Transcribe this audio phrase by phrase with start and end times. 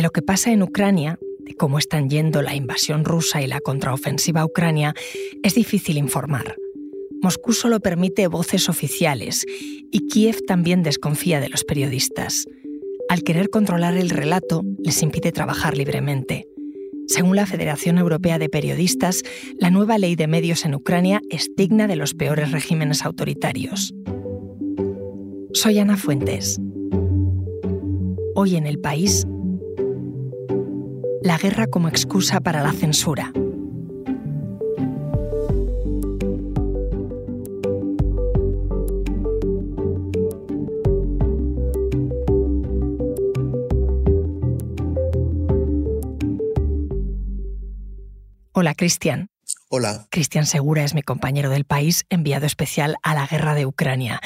[0.00, 3.60] De lo que pasa en Ucrania, de cómo están yendo la invasión rusa y la
[3.60, 4.94] contraofensiva Ucrania,
[5.42, 6.56] es difícil informar.
[7.20, 9.44] Moscú solo permite voces oficiales
[9.92, 12.46] y Kiev también desconfía de los periodistas.
[13.10, 16.48] Al querer controlar el relato, les impide trabajar libremente.
[17.06, 19.22] Según la Federación Europea de Periodistas,
[19.58, 23.92] la nueva ley de medios en Ucrania es digna de los peores regímenes autoritarios.
[25.52, 26.58] Soy Ana Fuentes.
[28.34, 29.26] Hoy en el país,
[31.22, 33.32] la guerra como excusa para la censura.
[48.52, 49.28] Hola, Cristian.
[49.70, 50.06] Hola.
[50.10, 54.20] Cristian Segura es mi compañero del país, enviado especial a la guerra de Ucrania.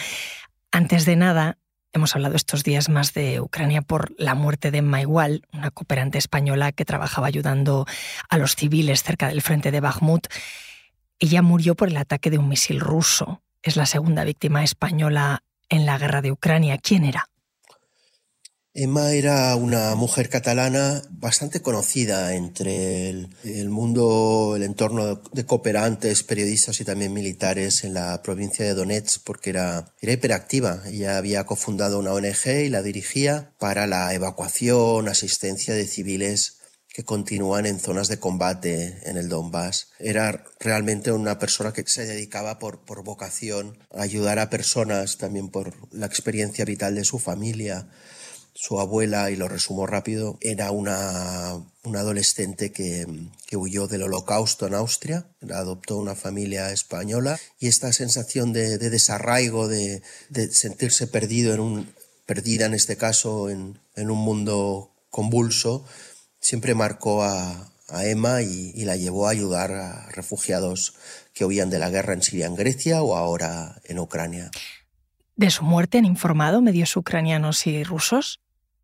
[0.73, 1.59] Antes de nada,
[1.95, 6.19] hemos hablado estos días más de Ucrania por la muerte de Emma Igual, una cooperante
[6.19, 7.87] española que trabajaba ayudando
[8.29, 10.27] a los civiles cerca del frente de Bakhmut.
[11.21, 13.43] Ella murió por el ataque de un misil ruso.
[13.63, 16.79] Es la segunda víctima española en la guerra de Ucrania.
[16.79, 17.29] ¿Quién era?
[18.77, 26.81] Emma era una mujer catalana bastante conocida entre el, mundo, el entorno de cooperantes, periodistas
[26.81, 30.83] y también militares en la provincia de Donetsk porque era, era hiperactiva.
[30.87, 37.05] Ella había cofundado una ONG y la dirigía para la evacuación, asistencia de civiles que
[37.05, 39.91] continúan en zonas de combate en el Donbass.
[40.01, 45.49] Era realmente una persona que se dedicaba por, por vocación a ayudar a personas, también
[45.49, 47.87] por la experiencia vital de su familia
[48.55, 53.07] su abuela, y lo resumo rápido, era una, adolescente que,
[53.57, 60.03] huyó del holocausto en Austria, adoptó una familia española y esta sensación de, desarraigo, de,
[60.51, 61.95] sentirse perdido en un,
[62.27, 65.85] perdida en este caso en, un mundo convulso,
[66.41, 67.71] siempre marcó a,
[68.03, 70.95] Emma y, y, la llevó a ayudar a refugiados
[71.33, 74.51] que huían de la guerra en Siria, en Grecia o ahora en Ucrania.
[75.37, 78.41] ¿De su muerte han informado medios ucranianos y rusos?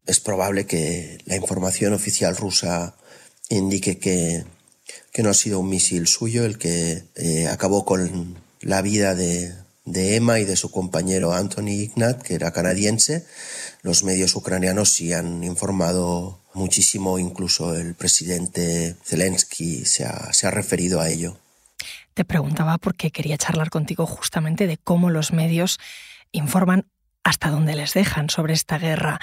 [0.06, 2.96] Es probable que la información oficial rusa
[3.48, 4.44] indique que,
[5.18, 10.38] no ha sido un misil suyo el que eh, acabó con la vida de, Emma
[10.38, 13.26] y de su compañero Anthony Ignat, que era canadiense.
[13.82, 21.08] Los medios ucranianos sí han informado muchísimo, incluso el presidente Zelensky se ha referido a
[21.08, 21.36] ello.
[22.14, 25.78] Te preguntaba porque quería charlar contigo justamente de cómo los medios
[26.32, 26.86] informan
[27.22, 29.20] hasta dónde les dejan sobre esta guerra.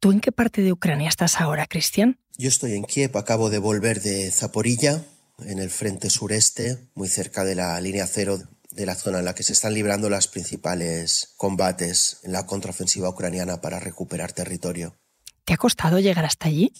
[0.00, 2.18] ¿Tú en qué parte de Ucrania estás ahora, Cristian?
[2.36, 5.02] Yo estoy en Kiev, acabo de volver de Zaporilla,
[5.38, 8.38] en el frente sureste, muy cerca de la línea cero
[8.70, 13.08] de la zona en la que se están librando los principales combates en la contraofensiva
[13.08, 14.96] ucraniana para recuperar territorio.
[15.44, 16.72] ¿Te ha costado llegar hasta allí?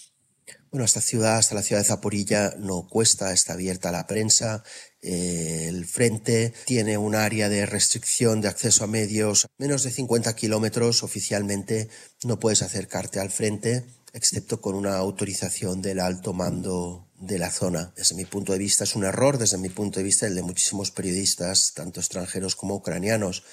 [0.71, 4.63] Bueno, esta ciudad, hasta la ciudad de Zaporilla, no cuesta, está abierta a la prensa.
[5.01, 10.35] Eh, el frente tiene un área de restricción de acceso a medios, menos de 50
[10.37, 11.03] kilómetros.
[11.03, 11.89] Oficialmente
[12.25, 17.93] no puedes acercarte al frente, excepto con una autorización del alto mando de la zona.
[17.97, 20.43] Desde mi punto de vista es un error, desde mi punto de vista el de
[20.43, 23.45] muchísimos periodistas, tanto extranjeros como ucranianos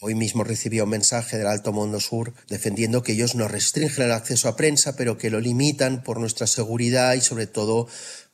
[0.00, 4.12] hoy mismo recibí un mensaje del Alto Mundo Sur defendiendo que ellos no restringen el
[4.12, 7.88] acceso a prensa, pero que lo limitan por nuestra seguridad y sobre todo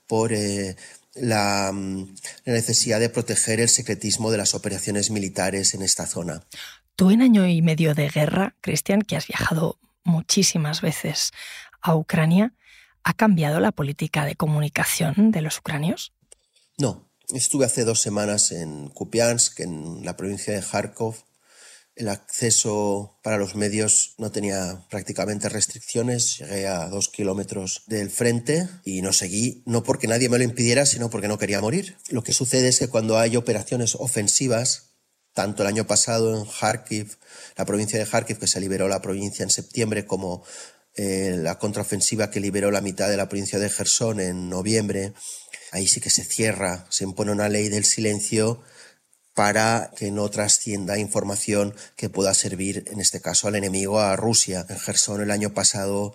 [0.06, 0.76] por eh,
[1.16, 1.72] mm, la,
[2.44, 6.42] necesidad de proteger el secretismo de las operaciones militares en esta zona.
[6.96, 11.32] Tú en año y medio de guerra, Cristian, que has viajado muchísimas veces
[11.80, 12.54] a Ucrania,
[13.04, 16.12] ¿ha cambiado la política de comunicación de los ucranios?
[16.78, 21.14] No, Estuve hace dos semanas en Kupiansk, en la provincia de Kharkov.
[21.96, 26.38] El acceso para los medios no tenía prácticamente restricciones.
[26.38, 30.84] Llegué a dos kilómetros del frente y no seguí, no porque nadie me lo impidiera,
[30.84, 31.96] sino porque no quería morir.
[32.10, 34.90] Lo que sucede es que cuando hay operaciones ofensivas,
[35.32, 37.16] tanto el año pasado en Kharkiv,
[37.56, 40.44] la provincia de Kharkiv, que se liberó la provincia en septiembre, como
[40.94, 45.14] eh, la contraofensiva que liberó la mitad de la provincia de Gerson en noviembre,
[45.72, 48.62] ahí sí que se cierra, se impone una ley del silencio
[49.34, 54.66] para que no trascienda información que pueda servir, en este caso, al enemigo, a Rusia.
[54.68, 56.14] En Gerson el año pasado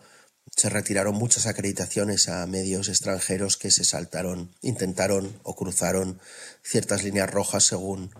[0.56, 6.19] se retiraron muchas acreditaciones a medios extranjeros que se saltaron, intentaron o cruzaron
[6.63, 8.12] ciertas líneas rojas según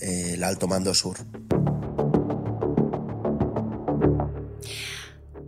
[0.00, 1.18] eh, el alto mando sur.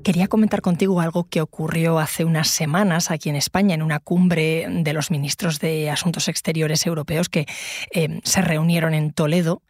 [0.09, 4.67] Quería comentar contigo algo que ocurrió hace unas semanas aquí en España, en una cumbre
[4.67, 7.45] de los ministros de Asuntos Exteriores europeos que
[7.91, 9.61] eh, se reunieron en Toledo.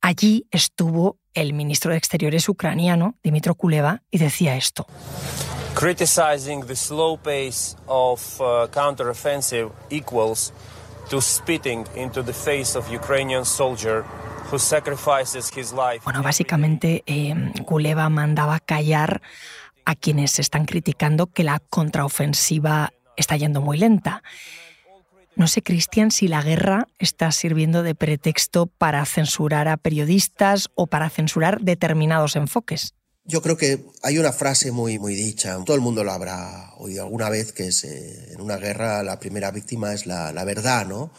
[0.00, 4.86] Allí estuvo el ministro de Exteriores ucraniano, Dimitro Kuleva, y decía esto.
[5.74, 10.52] criticizing the slow pace of uh, counteroffensive equals
[11.10, 14.04] to spitting into the face of Ukrainian soldier
[14.52, 16.02] who sacrifices his life.
[16.04, 17.34] Bueno, básicamente eh,
[17.64, 19.22] Kuleva mandaba callar
[19.84, 24.22] a quienes están criticando que la contraofensiva está yendo muy lenta.
[25.34, 30.86] No sé, Cristian, si la guerra está sirviendo de pretexto para censurar a periodistas o
[30.86, 32.94] para censurar determinados enfoques.
[33.24, 37.04] Yo creo que hay una frase muy, muy dicha, todo el mundo lo habrá oído
[37.04, 40.86] alguna vez, que es eh, en una guerra la primera víctima es la, la verdad,
[40.86, 41.12] ¿no?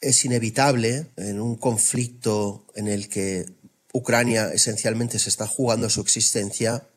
[0.00, 3.46] Es inevitable en un conflicto en el que
[3.92, 6.88] Ucrania esencialmente se está jugando su existencia,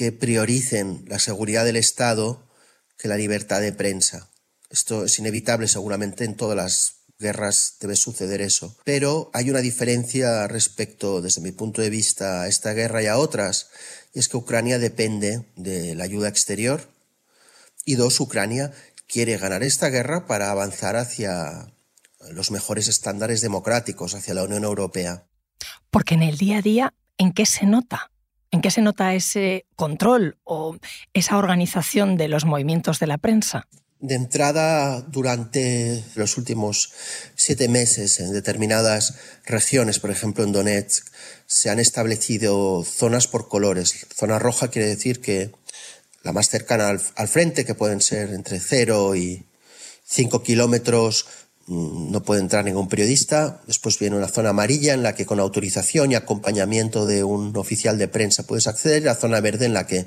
[0.00, 2.48] que prioricen la seguridad del Estado
[2.96, 4.30] que la libertad de prensa.
[4.70, 8.74] Esto es inevitable seguramente en todas las guerras debe suceder eso.
[8.84, 13.18] Pero hay una diferencia respecto, desde mi punto de vista, a esta guerra y a
[13.18, 13.68] otras,
[14.14, 16.88] y es que Ucrania depende de la ayuda exterior
[17.84, 18.72] y dos, Ucrania
[19.06, 21.74] quiere ganar esta guerra para avanzar hacia
[22.30, 25.26] los mejores estándares democráticos, hacia la Unión Europea.
[25.90, 28.09] Porque en el día a día, ¿en qué se nota?
[28.50, 30.76] ¿En qué se nota ese control o
[31.14, 33.68] esa organización de los movimientos de la prensa?
[34.00, 36.92] De entrada, durante los últimos
[37.36, 39.14] siete meses, en determinadas
[39.44, 41.06] regiones, por ejemplo en Donetsk,
[41.46, 44.06] se han establecido zonas por colores.
[44.14, 45.52] Zona roja quiere decir que
[46.22, 49.44] la más cercana al, frente, que pueden ser entre cero y
[50.02, 51.26] cinco kilómetros,
[51.70, 53.62] no puede entrar ningún periodista.
[53.66, 57.96] Después viene una zona amarilla en la que con autorización y acompañamiento de un oficial
[57.96, 59.04] de prensa puedes acceder.
[59.04, 60.06] La zona verde en la que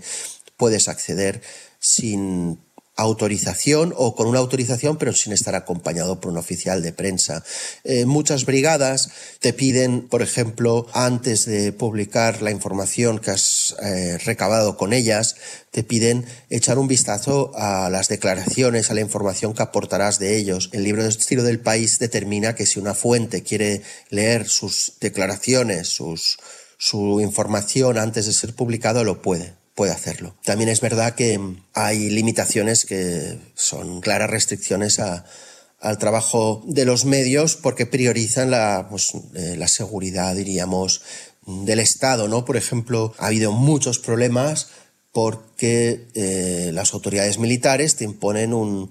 [0.58, 1.42] puedes acceder
[1.80, 2.60] sin
[2.96, 7.44] autorización o con una autorización pero sin estar acompañado por un oficial de prensa.
[7.84, 9.10] Eh, muchas brigadas
[9.40, 15.36] te piden, por ejemplo, antes de publicar la información que has eh, recabado con ellas,
[15.72, 20.70] te piden echar un vistazo a las declaraciones, a la información que aportarás de ellos.
[20.72, 25.88] El libro de estilo del país determina que si una fuente quiere leer sus declaraciones,
[25.88, 26.38] sus,
[26.78, 30.36] su información antes de ser publicado, lo puede puede hacerlo.
[30.44, 31.40] También es verdad que
[31.74, 39.14] hay limitaciones que son claras restricciones al trabajo de los medios porque priorizan la, pues,
[39.36, 41.02] eh, seguridad, diríamos,
[41.46, 42.46] del Estado, ¿no?
[42.46, 44.68] Por ejemplo, ha habido muchos problemas
[45.12, 48.90] porque eh, las autoridades militares te imponen un,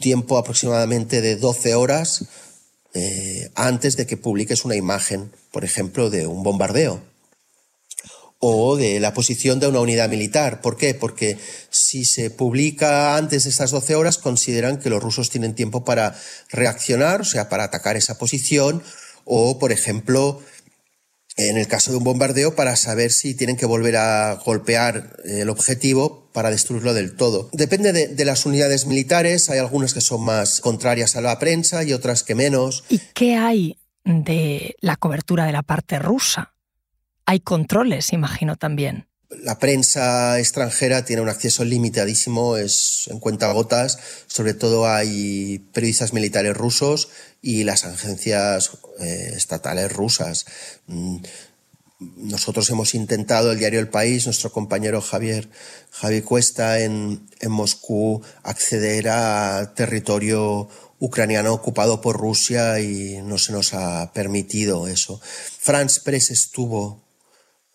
[0.00, 2.26] tiempo aproximadamente de 12 horas
[2.94, 7.11] eh, antes de que publiques una imagen, por ejemplo, de un bombardeo
[8.44, 10.60] o de la posición de una unidad militar.
[10.60, 10.94] ¿Por qué?
[10.94, 11.38] Porque
[11.70, 16.16] si se publica antes de estas 12 horas, consideran que los rusos tienen tiempo para
[16.50, 18.82] reaccionar, o sea, para atacar esa posición,
[19.24, 20.42] o, por ejemplo,
[21.36, 25.48] en el caso de un bombardeo, para saber si tienen que volver a golpear el
[25.48, 27.48] objetivo para destruirlo del todo.
[27.52, 31.84] Depende de, de, las unidades militares, hay algunas que son más contrarias a la prensa
[31.84, 32.82] y otras que menos.
[32.88, 36.51] ¿Y qué hay de la cobertura de la parte rusa?
[37.26, 39.06] Hay controles, imagino también.
[39.30, 43.98] La prensa extranjera tiene un acceso limitadísimo, es en cuentagotas.
[44.26, 47.08] Sobre todo hay periodistas militares rusos
[47.40, 50.44] y las agencias eh, estatales rusas.
[50.86, 51.18] Mm,
[52.16, 55.48] nosotros hemos intentado, el diario El País, nuestro compañero Javier,
[55.90, 63.52] Javier Cuesta en, en Moscú, acceder a territorio ucraniano ocupado por Rusia y no se
[63.52, 65.20] nos ha permitido eso.
[65.58, 67.02] France Press estuvo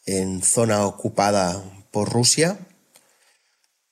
[0.07, 1.61] en zona ocupada
[1.91, 2.57] por Rusia,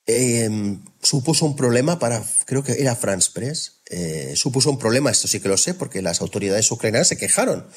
[0.08, 5.28] em, supuso un problema para, creo que era France Press, eh, supuso un problema, esto
[5.28, 7.68] sí que lo sé, porque las autoridades ucranianas se quejaron.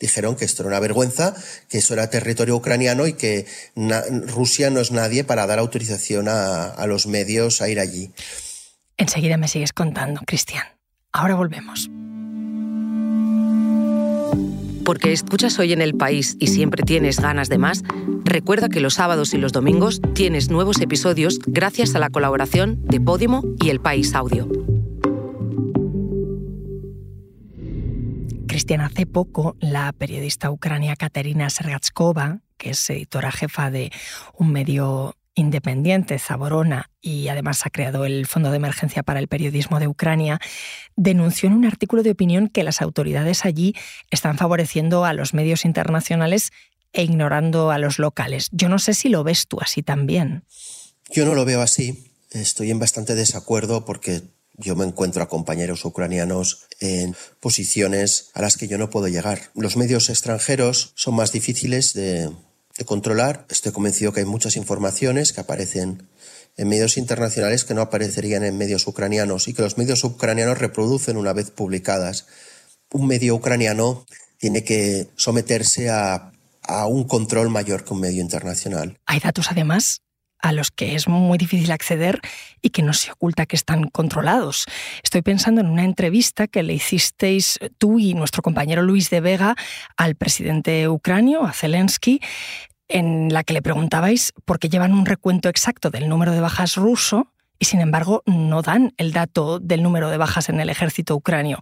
[0.00, 1.36] Dijeron que esto era una vergüenza,
[1.68, 3.46] que eso era territorio ucraniano y que
[4.26, 8.10] Rusia no es nadie para dar autorización a, a los medios a ir allí.
[8.96, 10.64] Enseguida me sigues contando, Cristian.
[11.12, 11.88] Ahora volvemos.
[14.84, 17.82] Porque escuchas hoy en el país y siempre tienes ganas de más,
[18.24, 23.00] recuerda que los sábados y los domingos tienes nuevos episodios gracias a la colaboración de
[23.00, 24.48] Podimo y El País Audio.
[28.46, 33.90] Cristian, hace poco la periodista ucrania Katerina Sergatskova, que es editora jefa de
[34.34, 39.80] un medio independiente, Zaborona, y además ha creado el Fondo de Emergencia para el Periodismo
[39.80, 40.40] de Ucrania,
[40.96, 43.74] denunció en un artículo de opinión que las autoridades allí
[44.10, 46.50] están favoreciendo a los medios internacionales
[46.92, 48.48] e ignorando a los locales.
[48.52, 50.44] Yo no sé si lo ves tú así también.
[51.10, 52.12] Yo no lo veo así.
[52.30, 54.22] Estoy en bastante desacuerdo porque
[54.56, 59.50] yo me encuentro a compañeros ucranianos en posiciones a las que yo no puedo llegar.
[59.54, 62.30] Los medios extranjeros son más difíciles de
[62.78, 63.46] de controlar.
[63.50, 66.08] Estoy convencido que hay muchas informaciones que aparecen
[66.56, 71.16] en medios internacionales que no aparecerían en medios ucranianos y que los medios ucranianos reproducen
[71.16, 72.26] una vez publicadas.
[72.90, 74.04] Un medio ucraniano
[74.38, 78.98] tiene que someterse a, a un control mayor que un medio internacional.
[79.06, 80.02] Hay datos además
[80.42, 82.20] a los que es muy difícil acceder
[82.60, 84.66] y que no se oculta que están controlados.
[85.02, 89.56] Estoy pensando en una entrevista que le hicisteis tú y nuestro compañero Luis de Vega
[89.96, 92.20] al presidente ucranio, a Zelensky,
[92.88, 96.76] en la que le preguntabais por qué llevan un recuento exacto del número de bajas
[96.76, 101.14] ruso y sin embargo no dan el dato del número de bajas en el ejército
[101.14, 101.60] ucranio.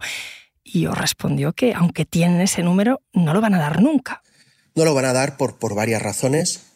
[0.63, 4.23] Y os respondió que aunque tienen ese número, no lo van a dar nunca.
[4.73, 6.70] No lo van a dar por, por varias razones.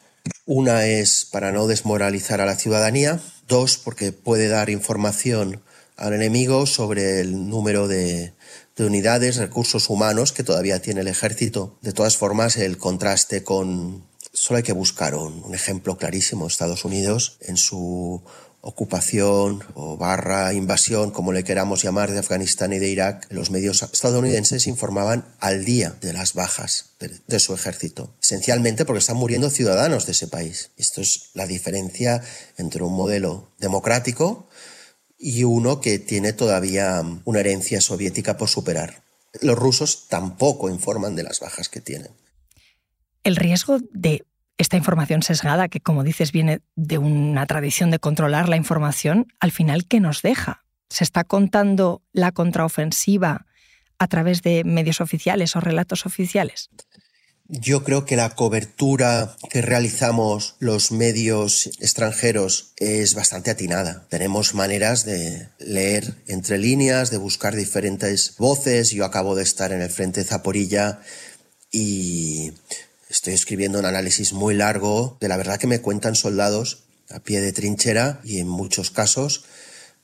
[0.48, 3.20] Una es para no desmoralizar a la ciudadanía.
[3.48, 5.64] Dos, porque puede dar información
[5.98, 8.34] al enemigo sobre el número de,
[8.76, 11.80] de unidades, recursos humanos que todavía tiene el ejército.
[11.82, 14.06] De todas formas, el contraste con...
[14.34, 16.46] Solo hay que buscar un ejemplo clarísimo.
[16.46, 18.22] Estados Unidos, en su
[18.66, 23.84] ocupación o barra invasión, como le queramos llamar, de Afganistán y de Irak, los medios
[23.84, 29.52] estadounidenses informaban al día de las bajas de, de, su ejército, esencialmente porque están muriendo
[29.52, 30.72] ciudadanos de ese país.
[30.78, 32.24] Esto es la diferencia
[32.58, 34.50] entre un modelo democrático
[35.20, 39.04] y uno que tiene todavía una herencia soviética por superar.
[39.42, 42.12] Los rusos tampoco informan de las bajas que tienen.
[43.24, 44.24] El riesgo de
[44.58, 49.52] esta información sesgada, que como dices viene de una tradición de controlar la información, al
[49.52, 50.64] final, ¿qué nos deja?
[50.90, 53.46] ¿Se está contando la contraofensiva
[53.98, 56.70] a través de medios oficiales o relatos oficiales?
[57.48, 64.08] Yo creo que la cobertura que realizamos los medios extranjeros es bastante atinada.
[64.10, 68.90] Tenemos maneras de leer entre líneas, de buscar diferentes voces.
[68.90, 71.02] Yo acabo de estar en el frente de Zaporilla
[71.72, 72.54] y
[73.16, 77.40] estoy escribiendo un análisis muy largo de la verdad que me cuentan soldados a pie
[77.40, 79.46] de trinchera y en muchos casos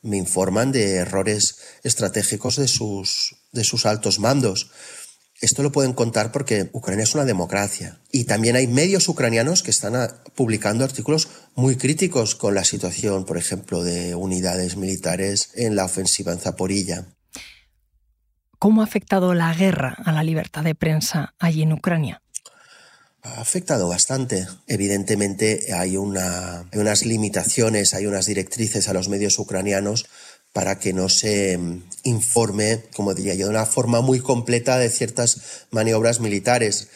[0.01, 4.72] me informan de errores estratégicos de sus, de sus altos mandos.
[5.41, 8.00] Esto lo pueden contar porque Ucrania es una democracia.
[8.13, 9.94] Y también hay medios ucranianos que están
[10.34, 16.32] publicando artículos muy críticos con la situación, por ejemplo, de unidades militares en la ofensiva
[16.32, 17.08] en Zaporilla.
[18.58, 22.22] ¿Cómo ha afectado la guerra a la libertad de prensa allí en Ucrania?
[23.23, 24.47] Ha afectado bastante.
[24.67, 30.07] Evidentemente hay, una, unas limitaciones, hay unas directrices a los medios ucranianos
[30.53, 34.89] para que no se mm, informe, como diría yo, de una forma muy completa de
[34.89, 36.87] ciertas maniobras militares.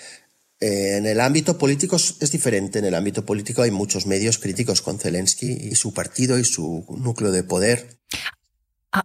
[0.60, 2.79] Eh, en el ámbito político es diferente.
[2.79, 6.86] En el ámbito político hay muchos medios críticos con Zelensky y su partido y su
[6.89, 8.00] núcleo de poder.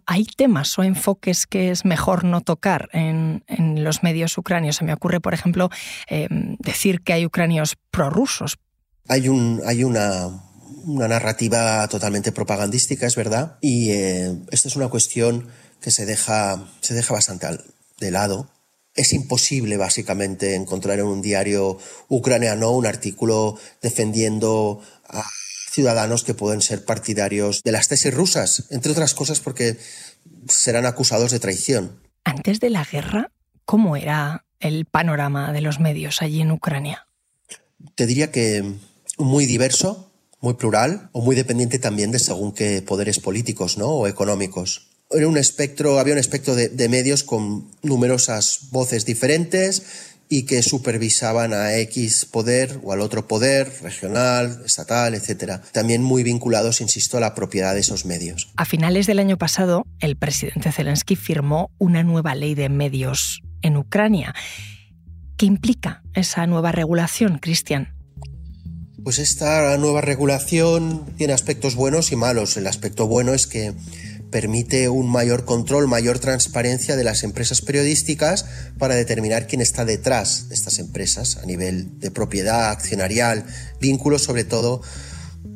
[0.05, 3.43] ¿Hay temas o enfoques que es mejor no tocar en,
[3.83, 4.77] los medios ucranios?
[4.77, 5.69] Se me ocurre, por ejemplo,
[6.09, 6.27] eh,
[6.59, 8.57] decir que hay ucranios prorrusos.
[9.07, 9.27] Hay,
[9.65, 10.43] hay una,
[10.85, 15.47] narrativa totalmente propagandística, es verdad, y eh, esta es una cuestión
[15.81, 16.67] que se deja,
[17.09, 17.47] bastante
[17.99, 18.49] de lado.
[18.93, 21.77] Es imposible, básicamente, encontrar en un diario
[22.09, 25.23] ucraniano un artículo defendiendo a
[25.71, 29.77] ciudadanos que pueden ser partidarios de las tesis rusas, entre otras cosas porque
[30.47, 32.01] serán acusados de traición.
[32.25, 33.31] Antes de la guerra,
[33.65, 37.07] ¿cómo era el panorama de los medios allí en Ucrania?
[37.95, 38.63] Te diría que
[39.17, 40.11] muy diverso,
[40.41, 43.87] muy plural o muy dependiente también de según qué poderes políticos ¿no?
[43.87, 44.89] o económicos.
[45.09, 49.83] Era un espectro, había un espectro de, de medios con numerosas voces diferentes
[50.33, 55.59] y que supervisaban a X poder o al otro poder, regional, estatal, etc.
[55.73, 58.49] También muy vinculados, insisto, a la propiedad de esos medios.
[58.55, 63.75] A finales del año pasado, el presidente Zelensky firmó una nueva ley de medios en
[63.75, 64.33] Ucrania.
[65.35, 67.93] ¿Qué implica esa nueva regulación, Cristian?
[69.03, 72.55] Pues esta nueva regulación tiene aspectos buenos y malos.
[72.55, 73.73] El aspecto bueno es que
[74.31, 78.45] permite un mayor control, mayor transparencia de las empresas periodísticas
[78.77, 83.45] para determinar quién está detrás de estas empresas a nivel de propiedad accionarial,
[83.79, 84.81] vínculos sobre todo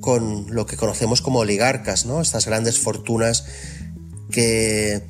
[0.02, 2.22] con lo que conocemos como oligarcas, ¿no?
[2.22, 3.46] Estas grandes fortunas
[4.30, 5.02] que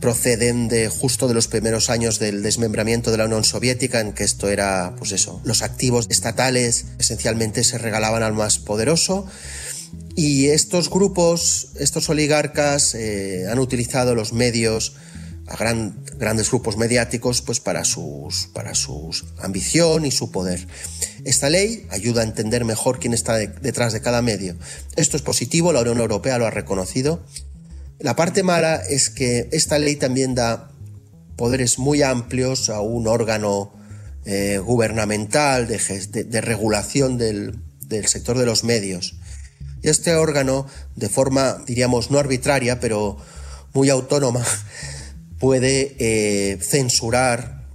[0.00, 4.24] proceden de justo de los primeros años del desmembramiento de la Unión Soviética, en que
[4.24, 9.26] esto era, pues eso, los activos estatales esencialmente se regalaban al más poderoso
[10.16, 14.94] y estos grupos, estos oligarcas, eh, han utilizado los medios,
[15.46, 20.66] a gran, grandes grupos mediáticos, pues para sus, para sus ambición y su poder.
[21.24, 24.56] Esta ley ayuda a entender mejor quién está de, detrás de cada medio.
[24.96, 27.24] Esto es positivo, la Unión Europea lo ha reconocido.
[27.98, 30.70] La parte mala es que esta ley también da
[31.36, 33.72] poderes muy amplios a un órgano
[34.26, 37.60] eh, gubernamental de, regulación del,
[38.06, 39.16] sector de los medios.
[39.84, 43.18] Este órgano, de forma, diríamos, no arbitraria, pero
[43.74, 44.44] muy autónoma,
[45.38, 47.66] puede eh, censurar,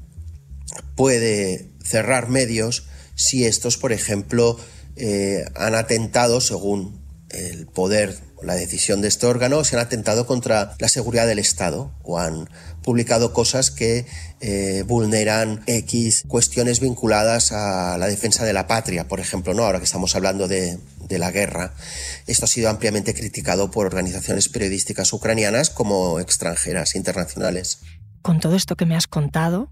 [0.96, 4.58] puede cerrar medios si estos, por ejemplo,
[4.96, 7.00] eh, han atentado, según
[7.30, 11.92] el poder la decisión de este órgano, se han atentado contra la seguridad del Estado
[12.04, 12.50] o han
[12.84, 14.06] publicado cosas que
[14.39, 19.63] eh, vulneran X cuestiones vinculadas a la defensa de la patria, por ejemplo, ¿no?
[19.63, 21.74] ahora que estamos hablando de, de la guerra.
[22.28, 27.80] Esto ha sido ampliamente criticado por organizaciones periodísticas ucranianas como extranjeras, internacionales.
[28.22, 29.72] Con todo esto que me has contado,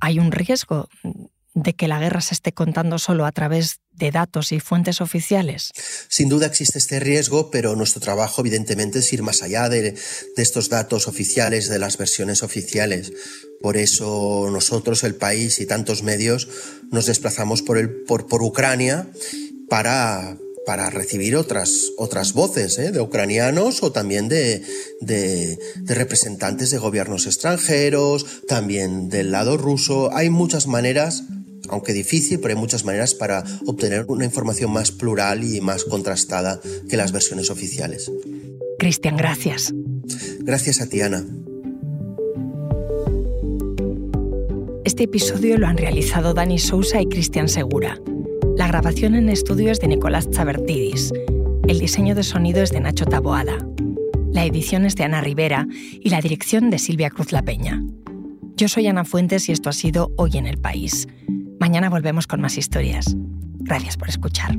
[0.00, 0.88] ¿hay un riesgo
[1.54, 5.70] de que la guerra se esté contando solo a través de datos y fuentes oficiales?
[6.08, 9.94] Sin duda existe este riesgo, pero nuestro trabajo evidentemente es ir más allá de,
[10.36, 13.12] estos datos oficiales, de las versiones oficiales.
[13.60, 16.48] Por eso nosotros, el país y tantos medios
[16.90, 19.08] nos desplazamos por, el, por, por Ucrania
[19.68, 22.92] para, para recibir otras, otras voces ¿eh?
[22.92, 24.62] de ucranianos o también de,
[25.00, 30.14] de, de, representantes de gobiernos extranjeros, también del lado ruso.
[30.14, 31.24] Hay muchas maneras
[31.68, 36.60] aunque difícil, pero hay muchas maneras para obtener una información más plural y más contrastada
[36.88, 38.10] que las versiones oficiales.
[38.78, 39.72] Cristian, gracias.
[40.40, 41.24] Gracias a ti, Ana.
[44.84, 47.98] Este episodio lo han realizado Dani Sousa y Cristian Segura.
[48.62, 51.12] La grabación en estudio es de Nicolás Chabertidis.
[51.66, 53.58] El diseño de sonido es de Nacho Taboada.
[54.30, 55.66] La edición es de Ana Rivera
[56.00, 57.82] y la dirección de Silvia Cruz La Peña.
[58.56, 61.08] Yo soy Ana Fuentes y esto ha sido Hoy en el País.
[61.58, 63.16] Mañana volvemos con más historias.
[63.58, 64.56] Gracias por escuchar.